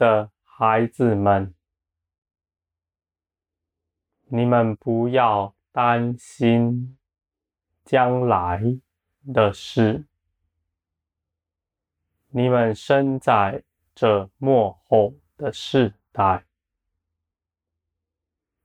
[0.00, 1.54] 的孩子们，
[4.28, 6.96] 你们不要担心
[7.84, 8.62] 将来
[9.34, 10.06] 的事。
[12.30, 13.62] 你们生在
[13.94, 16.46] 这末后的世代，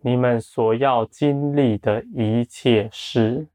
[0.00, 3.48] 你们所要经历的一切事，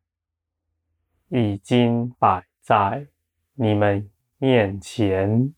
[1.29, 3.07] 已经摆在
[3.55, 5.55] 你们面前。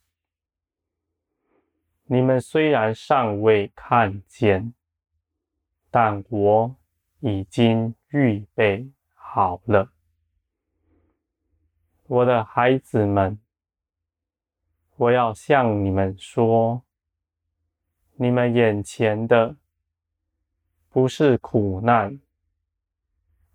[2.08, 4.74] 你们虽然尚未看见，
[5.90, 6.76] 但我
[7.20, 9.92] 已经预备好了，
[12.06, 13.40] 我的孩子们。
[14.98, 16.84] 我要向你们说，
[18.14, 19.58] 你们眼前的
[20.90, 22.18] 不是苦难，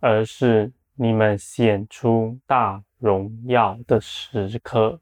[0.00, 5.00] 而是你们显出大荣耀的时刻。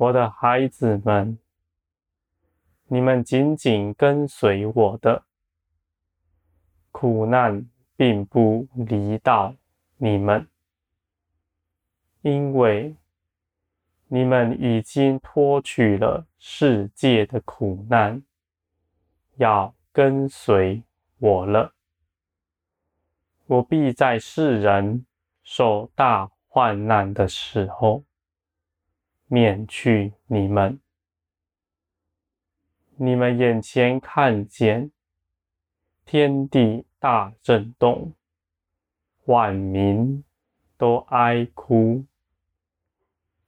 [0.00, 1.38] 我的孩子们，
[2.86, 5.24] 你们紧紧跟随我的，
[6.90, 9.54] 苦难并不离到
[9.98, 10.48] 你们，
[12.22, 12.96] 因为。
[14.12, 18.20] 你们已经脱去了世界的苦难，
[19.36, 20.82] 要跟随
[21.18, 21.72] 我了。
[23.46, 25.06] 我必在世人
[25.44, 28.02] 受大患难的时候，
[29.32, 30.80] 免去你们。
[32.96, 34.90] 你们眼前看见
[36.04, 38.12] 天地大震动，
[39.26, 40.24] 万民
[40.76, 42.04] 都哀哭。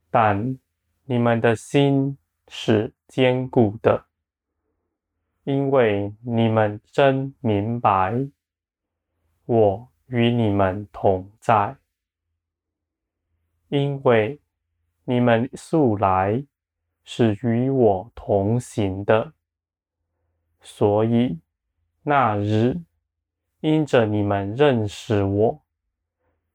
[0.09, 0.57] 但
[1.05, 4.07] 你们的心是坚固的，
[5.43, 8.29] 因为你们真明白，
[9.47, 11.77] 我与你们同在。
[13.69, 14.39] 因为
[15.05, 16.45] 你们素来
[17.05, 19.33] 是与我同行的，
[20.61, 21.41] 所以
[22.03, 22.81] 那日
[23.61, 25.63] 因着你们认识我，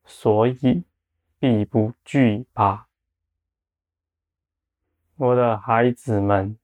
[0.06, 0.84] 所以
[1.40, 2.88] 必不惧怕。
[5.16, 6.58] 我的孩子们，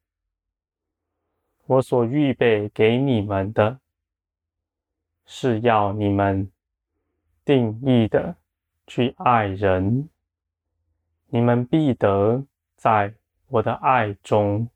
[1.65, 3.81] 我所预备给你们的，
[5.25, 6.50] 是要你们
[7.44, 8.38] 定义的
[8.88, 10.09] 去爱人。
[11.33, 12.45] 你们必得
[12.75, 13.16] 在
[13.47, 14.69] 我的爱中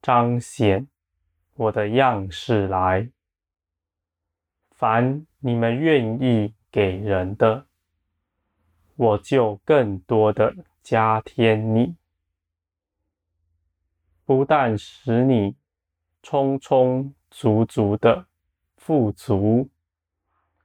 [0.00, 0.86] 彰显
[1.54, 3.10] 我的样式来。
[4.70, 7.66] 凡你们愿意给人的，
[8.94, 10.54] 我就更多的
[10.84, 11.96] 加添你。
[14.24, 15.56] 不但使你
[16.22, 18.24] 充充足足的
[18.76, 19.68] 富足，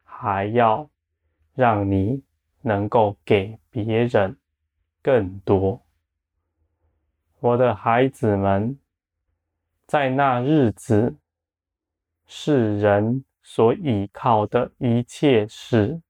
[0.03, 0.87] 还要
[1.55, 2.21] 让你
[2.61, 4.37] 能够给别人
[5.01, 5.81] 更多。
[7.39, 8.77] 我的孩子们，
[9.85, 11.15] 在那日子，
[12.25, 16.01] 世人所倚靠的一切事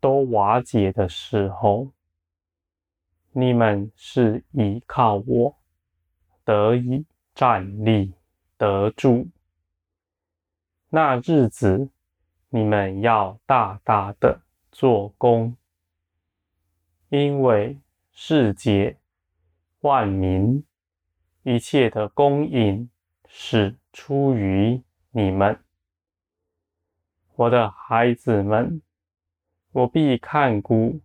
[0.00, 1.92] 都瓦解的时候，
[3.32, 5.54] 你们是倚靠我。
[6.44, 8.14] 得以站立
[8.56, 9.28] 得住，
[10.88, 11.90] 那日子
[12.48, 14.40] 你们要大大的
[14.72, 15.54] 做工，
[17.10, 17.78] 因为
[18.12, 18.98] 世界
[19.80, 20.62] 万民
[21.42, 22.90] 一切的供应
[23.26, 24.82] 是出于
[25.12, 25.58] 你们，
[27.34, 28.82] 我的孩子们，
[29.72, 31.00] 我必看顾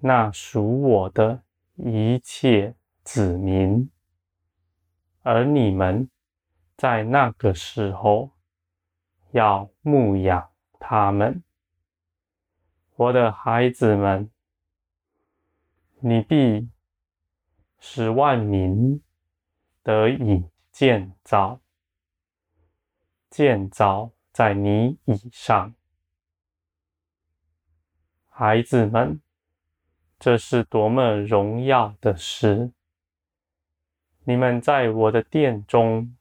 [0.00, 1.44] 那属我的
[1.76, 2.74] 一切
[3.04, 3.88] 子民。
[5.22, 6.10] 而你们
[6.76, 8.32] 在那个时候
[9.30, 10.50] 要牧养
[10.80, 11.44] 他们，
[12.96, 14.28] 我的孩子们，
[16.04, 16.68] 你必
[17.78, 19.00] 使万民
[19.84, 21.60] 得以建造，
[23.30, 25.72] 建造在你以上，
[28.28, 29.20] 孩子们，
[30.18, 32.72] 这是多么荣耀的事！
[34.24, 36.16] 你们在我的殿中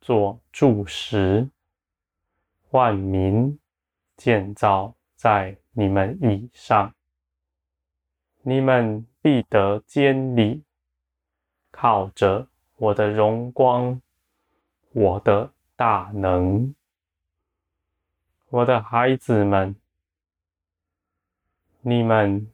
[0.00, 1.48] 做柱石，
[2.70, 3.56] 万民
[4.16, 6.92] 建造在你们以上，
[8.46, 10.62] 你们必得坚立，
[11.70, 12.46] 靠着
[12.76, 14.02] 我的荣光，
[14.92, 16.74] 我的大能，
[18.50, 19.74] 我的孩子们，
[21.80, 22.52] 你们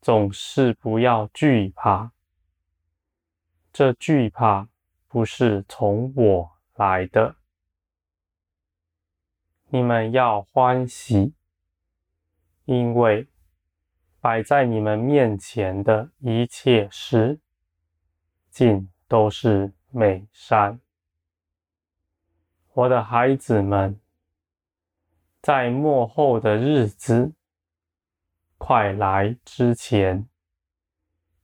[0.00, 2.12] 总是不要惧怕。
[3.70, 4.66] 这惧怕
[5.08, 7.36] 不是从我来的，
[9.68, 11.34] 你们要欢喜，
[12.64, 13.28] 因为
[14.26, 17.38] 摆在你们面前的一切事，
[18.50, 20.80] 尽都是美善。
[22.72, 24.00] 我的孩子们，
[25.40, 27.34] 在末后的日子
[28.58, 30.28] 快来之前，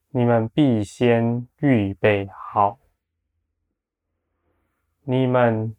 [0.08, 2.80] 你们必先预备好，
[5.04, 5.76] 你们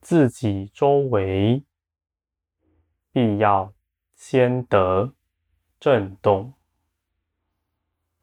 [0.00, 1.64] 自己周围
[3.10, 3.74] 必要
[4.14, 5.12] 先得
[5.84, 6.54] 震动。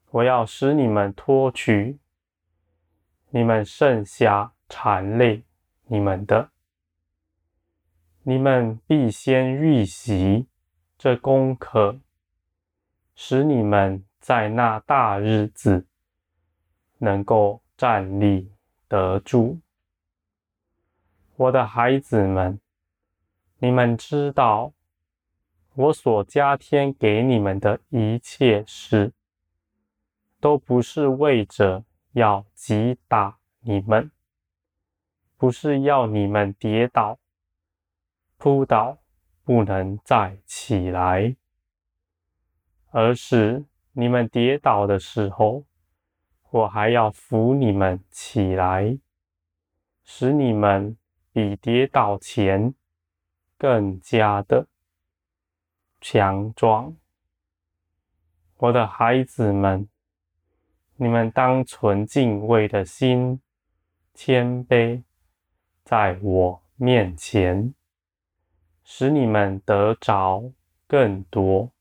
[0.10, 2.00] 我要使你们脱去
[3.30, 5.44] 你们剩下缠累
[5.86, 6.50] 你们的，
[8.24, 10.48] 你们必先预习
[10.98, 12.00] 这功课，
[13.14, 14.04] 使你们。
[14.20, 15.88] 在那大日子，
[17.00, 18.52] 能够站立
[18.88, 19.60] 得住，
[21.36, 22.60] 我的孩子们，
[23.58, 24.74] 你们知道，
[25.76, 29.14] 我所加添给你们的一切事，
[30.40, 31.84] 都不是为着
[32.14, 34.12] 要击打你们，
[35.38, 37.20] 不是要你们跌倒、
[38.38, 38.98] 扑倒，
[39.44, 41.36] 不能再起来，
[42.90, 43.66] 而是。
[43.94, 45.66] 你们跌倒的时候，
[46.50, 48.98] 我还要扶你们起来，
[50.06, 50.98] 使你们
[51.34, 52.74] 比跌倒前
[53.58, 54.68] 更加的
[56.02, 56.94] 强壮。
[58.58, 59.88] 我的孩子们，
[60.96, 63.40] 你们当存敬畏的心，
[64.14, 65.04] 谦卑
[65.86, 67.74] 在我面前，
[68.84, 70.52] 使你们得着
[70.88, 71.72] 更多。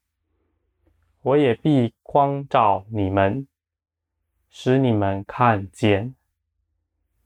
[1.22, 3.46] 我也必光照你们，
[4.48, 6.14] 使你们看见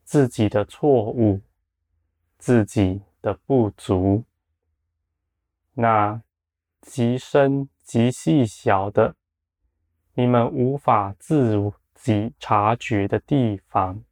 [0.03, 1.41] 自己的错误、
[2.39, 4.25] 自己的不足，
[5.75, 6.21] 那
[6.85, 9.17] 极深极细小的，
[10.13, 14.05] 你们无法自己察觉的地方，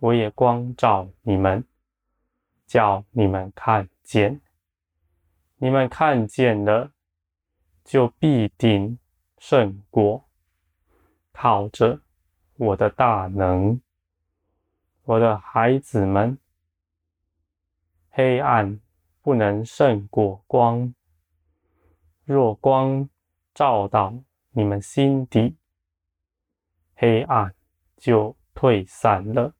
[0.00, 1.64] 我也光照你们，
[2.66, 4.40] 叫你们看见。
[5.56, 6.92] 你们看见了。
[7.84, 8.98] 就必定
[9.38, 10.28] 胜过，
[11.32, 12.02] 靠着
[12.58, 13.80] 我的大能，
[15.04, 16.36] 我的孩子们，
[18.10, 18.78] 黑暗
[19.22, 20.94] 不能胜过光。
[22.28, 23.08] 若光
[23.54, 24.12] 照到
[24.50, 25.56] 你们心底，
[26.94, 27.54] 黑暗
[27.96, 29.54] 就退散了，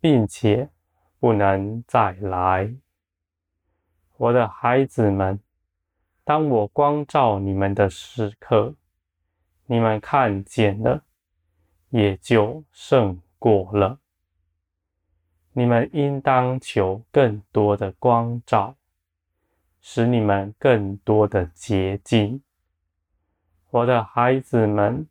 [0.00, 0.70] 并且
[1.20, 2.74] 不能再来。
[4.16, 5.38] 我的孩子们。
[6.24, 8.74] 当我光照你们的时刻，
[9.66, 11.04] 你们看见了，
[11.90, 13.98] 也就胜过了。
[15.52, 18.76] 你们应当求更多的光照，
[19.82, 22.40] 使你们更多的洁净。
[23.68, 25.08] 我的孩子们，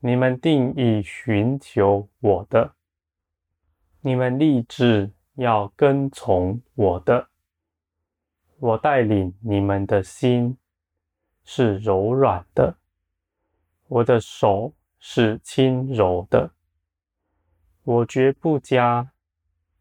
[0.00, 2.74] 你们定意寻求我的，
[4.00, 7.28] 你们立志要跟从我的。
[8.58, 10.56] 我带领你们的心
[11.44, 12.76] 是柔软的，
[13.86, 16.50] 我的手是轻柔的。
[17.82, 19.12] 我绝不加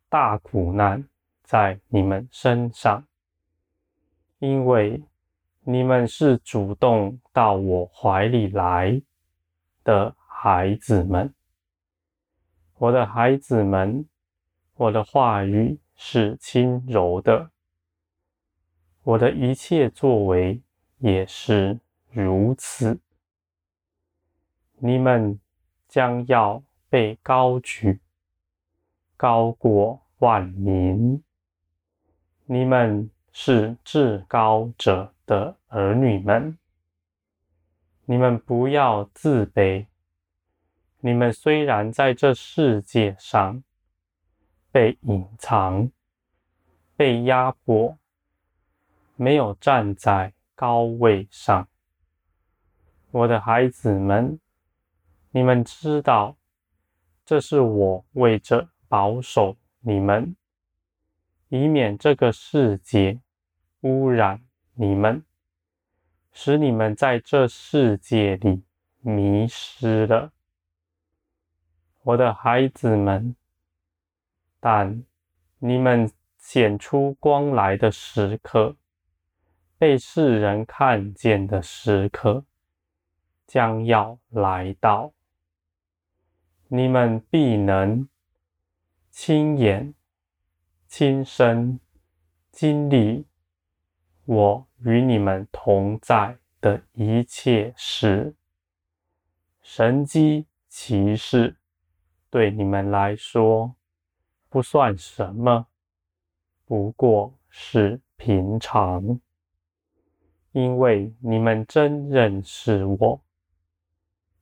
[0.10, 1.08] 大苦难
[1.42, 3.08] 在你们身上，
[4.44, 5.02] 因为
[5.62, 9.02] 你们是主动到我怀里来
[9.86, 11.34] 的孩子们。
[12.76, 14.06] 我的孩子们，
[14.74, 17.52] 我的话语是轻柔的。
[19.04, 20.62] 我的一切作为
[20.98, 21.80] 也是
[22.12, 23.00] 如此。
[24.74, 25.40] 你们
[25.88, 28.02] 将要被高举，
[29.16, 31.24] 高过万民。
[32.46, 36.58] 你们是至高者的儿女们。
[38.06, 39.86] 你们不要自卑。
[41.02, 43.62] 你们虽然在这世界上
[44.72, 45.92] 被隐藏、
[46.96, 47.98] 被压迫。
[49.16, 51.68] 没有站在高位上，
[53.12, 54.40] 我的孩子们，
[55.30, 56.36] 你们知道，
[57.24, 60.36] 这是我为着保守你们，
[61.56, 63.20] 以免这个世界
[63.82, 64.42] 污染
[64.74, 65.24] 你们，
[66.32, 68.64] 使你们在这世界里
[69.02, 70.32] 迷失了，
[72.02, 73.36] 我的孩子们。
[74.60, 75.04] 但
[75.60, 78.76] 你们显出光来的时刻。
[79.78, 82.46] 被世人看见的时刻
[83.46, 85.14] 将要来到，
[86.68, 88.10] 你们必能
[89.12, 89.94] 亲眼、
[90.96, 91.80] 亲身
[92.52, 93.26] 经历
[94.26, 98.36] 我与你们同在的一切事，
[99.64, 101.56] 神迹其实
[102.30, 103.74] 对你们来说
[104.50, 105.66] 不算什么，
[106.64, 109.20] 不过是平常，
[110.52, 113.20] 因为你们真认识我，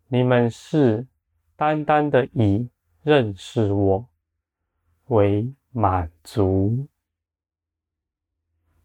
[0.09, 1.07] 你们是
[1.55, 2.69] 单单的以
[3.03, 4.09] 认识我
[5.05, 6.87] 为满足。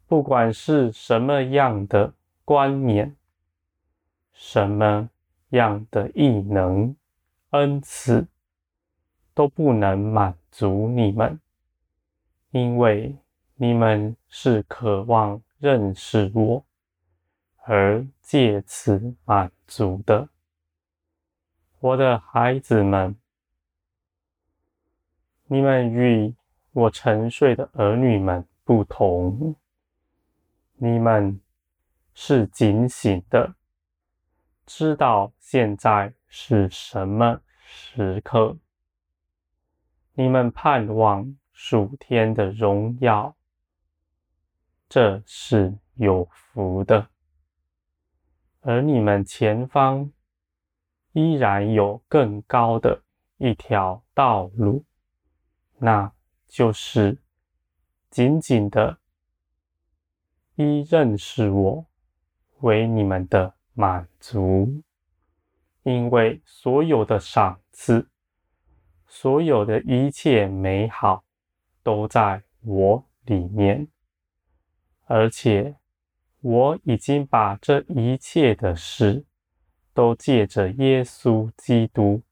[0.07, 2.14] 不管是什么样的
[2.45, 3.16] 观念，
[4.33, 5.11] 什么
[5.49, 6.95] 样的异能、
[7.50, 8.26] 恩赐，
[9.35, 11.40] 都不能满足你们，
[12.50, 13.16] 因为
[13.57, 16.64] 你们是渴望认识我，
[17.64, 20.28] 而借此满足的。
[21.81, 23.16] 我的孩子们，
[25.47, 26.33] 你们与
[26.76, 29.56] 我沉睡的儿女们不同。
[30.75, 31.40] 你们
[32.12, 33.54] 是警醒的，
[34.66, 38.59] 知道现在是什么时刻。
[40.12, 43.35] 你们盼望属天的荣耀，
[44.87, 47.09] 这是有福的。
[48.61, 50.12] 而你们前方
[51.12, 53.02] 依然有更高的
[53.38, 54.85] 一条道路，
[55.78, 56.12] 那
[56.47, 57.19] 就是
[58.11, 58.99] 紧紧的。
[60.55, 61.87] 依认识我
[62.61, 64.83] 为你们的满足，
[65.83, 68.09] 因为所有的赏赐，
[69.07, 71.25] 所有的一切美好，
[71.83, 73.87] 都在我里面，
[75.05, 75.76] 而且
[76.41, 79.26] 我已经把这一切的事，
[79.93, 82.23] 都借着耶稣基督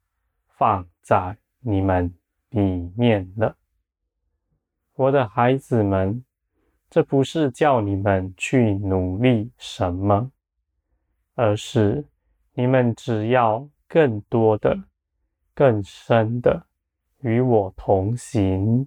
[0.49, 2.15] 放在你们
[2.49, 3.55] 里面了，
[4.95, 6.25] 我的孩子们。
[6.91, 10.31] 这不是叫你们去努力什么，
[11.35, 12.05] 而是
[12.53, 14.85] 你们只要更多的、
[15.57, 16.67] 更深的
[17.19, 18.87] 与我同行，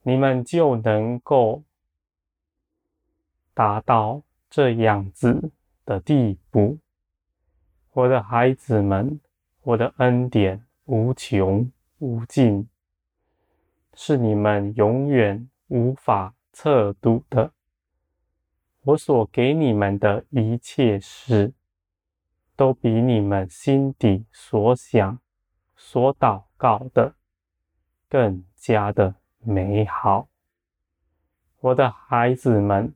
[0.00, 1.62] 你们就能够
[3.52, 5.50] 达到这样子
[5.84, 6.78] 的地步。
[7.92, 9.20] 我的孩子们，
[9.60, 12.66] 我的恩典无穷无尽，
[13.98, 17.50] 是你们永远无法测度的，
[18.82, 21.54] 我所给你们的一切事，
[22.54, 25.18] 都比你们心底所想、
[25.74, 27.14] 所祷告的
[28.06, 30.28] 更加的美好。
[31.60, 32.94] 我的孩子们，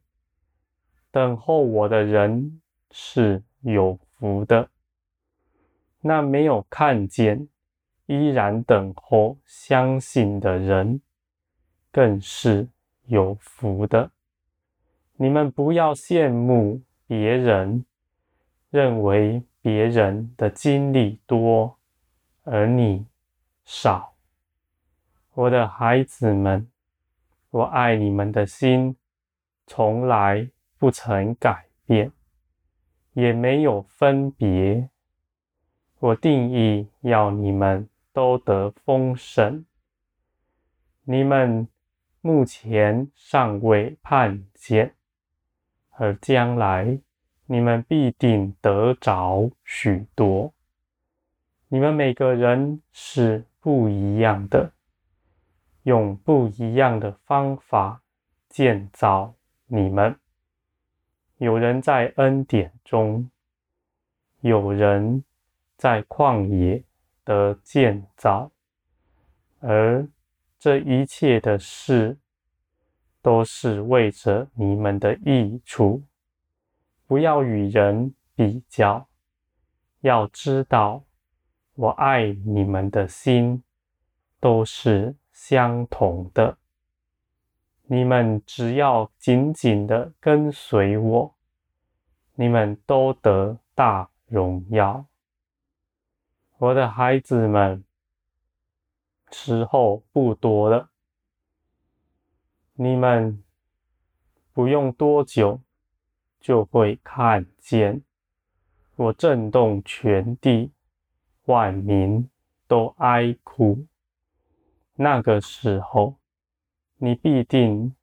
[1.11, 4.69] 等候我的人是有福的。
[6.02, 7.49] 那没有看见，
[8.11, 11.00] 依然等候、相信的人，
[11.90, 12.69] 更是。
[13.07, 14.12] 有福的，
[15.17, 17.85] 你们不要羡慕别人，
[18.71, 21.76] 认为别人的经历多，
[22.45, 23.05] 而你
[23.64, 24.14] 少。
[25.35, 26.71] 我的孩子们，
[27.50, 28.95] 我爱你们的心
[29.67, 30.49] 从来
[30.79, 32.12] 不曾改变，
[33.14, 34.88] 也没有分别。
[35.99, 39.67] 我定义要你们都得封神，
[41.05, 41.69] 你们。
[42.23, 44.95] 目前尚未看见，
[45.93, 47.00] 而将来
[47.47, 50.52] 你们必定得着许多。
[51.69, 54.71] 你们每个人是不一样的，
[55.85, 58.02] 用不一样的方法
[58.50, 60.14] 建造你们。
[61.38, 63.31] 有人在恩典中，
[64.43, 65.25] 有人
[65.79, 66.85] 在旷野
[67.30, 68.50] 的建造，
[69.60, 70.08] 而。
[70.62, 72.18] 这一切的事，
[73.22, 76.02] 都是为着你们的益处。
[77.06, 79.08] 不要与人比较，
[80.00, 81.02] 要知道，
[81.76, 83.62] 我爱你们的心
[84.38, 86.58] 都是相同的。
[87.84, 91.34] 你们只要紧紧的跟随我，
[92.34, 95.06] 你们都得大荣耀。
[96.61, 97.83] 我的孩子们。
[99.33, 100.90] 时候不多了，
[102.75, 103.43] 你们
[104.52, 105.62] 不用多久
[106.40, 108.02] 就会看见
[108.97, 110.73] 我震动全地，
[111.45, 112.29] 万民
[112.67, 113.87] 都哀哭。
[114.95, 116.17] 那个时候，
[116.97, 117.95] 你必定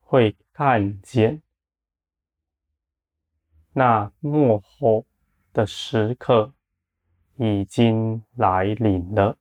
[0.00, 1.42] 会看见
[3.72, 5.06] 那末后
[5.52, 6.53] 的时刻
[7.36, 9.36] 已经来临了。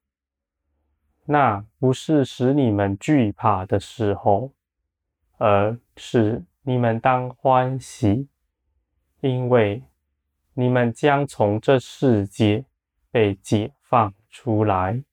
[1.25, 4.51] 那不是使你们惧怕的时候，
[5.37, 8.27] 而是你们当欢喜，
[9.21, 9.83] 因为
[10.53, 12.65] 你们将从这世界
[13.09, 15.03] 被解放出来，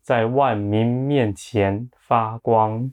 [0.00, 2.92] 在万民面前发光，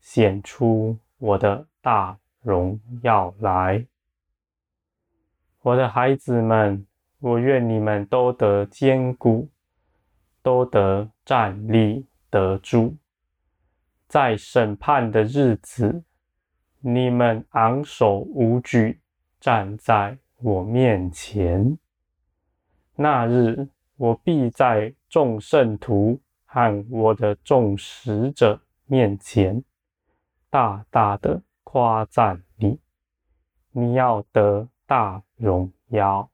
[0.00, 3.86] 显出我的大荣耀来。
[5.60, 6.86] 我的孩子们，
[7.24, 9.48] 我愿你们都得坚固，
[10.42, 12.96] 都得站立得住，
[14.06, 16.04] 在审判的日子，
[16.80, 19.00] 你们昂首无惧，
[19.40, 21.78] 站在我面前。
[22.94, 29.64] 那日，我必在众圣徒和我的众使者面前，
[30.50, 32.78] 大大的夸赞你。
[33.70, 36.28] 你要得大荣耀。